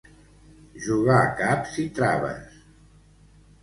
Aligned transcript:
Jugar 0.85 1.21
caps 1.43 1.79
i 1.87 1.89
traves. 2.01 2.61